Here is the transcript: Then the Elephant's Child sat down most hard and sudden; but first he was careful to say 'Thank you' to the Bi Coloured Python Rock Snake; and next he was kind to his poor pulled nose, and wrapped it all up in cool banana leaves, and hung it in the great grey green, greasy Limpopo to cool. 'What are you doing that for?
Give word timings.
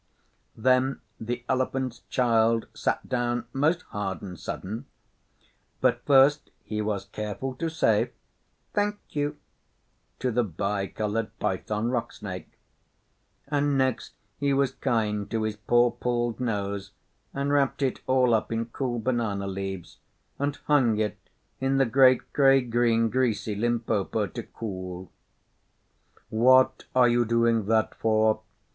Then 0.57 0.99
the 1.19 1.45
Elephant's 1.47 1.99
Child 2.09 2.65
sat 2.73 3.07
down 3.07 3.45
most 3.53 3.83
hard 3.93 4.23
and 4.23 4.39
sudden; 4.39 4.87
but 5.79 6.01
first 6.07 6.49
he 6.63 6.81
was 6.81 7.05
careful 7.05 7.53
to 7.57 7.69
say 7.69 8.09
'Thank 8.73 8.99
you' 9.11 9.37
to 10.17 10.31
the 10.31 10.43
Bi 10.43 10.87
Coloured 10.87 11.37
Python 11.37 11.91
Rock 11.91 12.13
Snake; 12.13 12.57
and 13.47 13.77
next 13.77 14.13
he 14.39 14.53
was 14.53 14.71
kind 14.71 15.29
to 15.29 15.43
his 15.43 15.55
poor 15.55 15.91
pulled 15.91 16.39
nose, 16.39 16.93
and 17.31 17.53
wrapped 17.53 17.83
it 17.83 17.99
all 18.07 18.33
up 18.33 18.51
in 18.51 18.65
cool 18.65 18.97
banana 18.97 19.45
leaves, 19.45 19.99
and 20.39 20.55
hung 20.65 20.97
it 20.97 21.19
in 21.59 21.77
the 21.77 21.85
great 21.85 22.33
grey 22.33 22.61
green, 22.61 23.11
greasy 23.11 23.53
Limpopo 23.53 24.25
to 24.25 24.41
cool. 24.41 25.11
'What 26.31 26.85
are 26.95 27.07
you 27.07 27.23
doing 27.23 27.67
that 27.67 27.93
for? 27.93 28.41